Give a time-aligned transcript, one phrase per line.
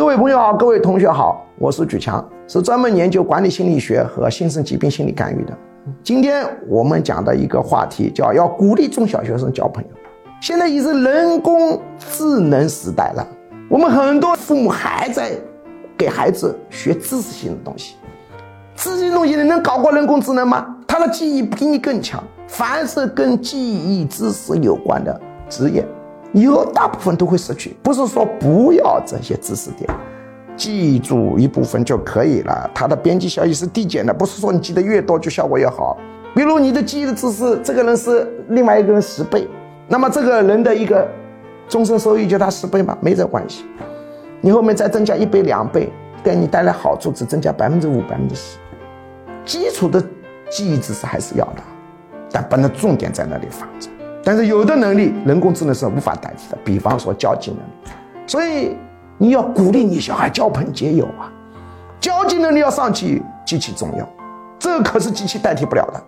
[0.00, 5.52] 各位朋友好，各位同学好，我是举强，是专门研究管理心理学和新生疾病心理干预的。
[6.02, 9.90] 今天我们讲的一个话题叫要鼓励中小学生交朋友。
[10.40, 13.28] 现在已是人工智能时代了，
[13.68, 15.32] 我们很多父母还在
[15.98, 17.96] 给孩子学知识性的东西。
[18.74, 20.66] 知识性东西你能搞过人工智能吗？
[20.88, 22.24] 他的记忆比你更强。
[22.48, 25.20] 凡是跟记忆知识有关的
[25.50, 25.86] 职业。
[26.32, 29.88] 以后大部分都会失去，不是说不要这些知识点，
[30.56, 32.70] 记住一部分就可以了。
[32.74, 35.98] 它的边际效益是递减的，不是说你记得越多就效果越好。
[36.34, 39.48] 比如你的记忆的知识，这个人是另外一个人十倍，
[39.88, 41.06] 那么这个人的一个
[41.68, 42.96] 终身收益就他十倍吗？
[43.00, 43.64] 没这关系。
[44.40, 48.56] 你后面再增加一倍两倍，给你带来好处只增加百分之五百分之十。
[49.44, 50.00] 基础的
[50.48, 51.62] 记忆知识还是要的，
[52.30, 53.90] 但不能重点在那里放着。
[54.22, 57.92] 但是有的能力，人工智能是无法代替的，比方说交际能力。
[58.26, 58.76] 所以
[59.18, 61.32] 你要鼓励你小孩交朋结友啊，
[62.00, 64.08] 交际能力要上去极其重要，
[64.58, 66.02] 这可是机器代替不了的。